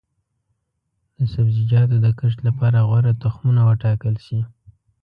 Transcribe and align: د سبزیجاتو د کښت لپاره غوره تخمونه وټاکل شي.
د 1.17 1.19
سبزیجاتو 1.33 1.95
د 2.05 2.07
کښت 2.19 2.39
لپاره 2.47 2.77
غوره 2.87 3.11
تخمونه 3.23 3.61
وټاکل 3.69 4.15
شي. 4.25 4.39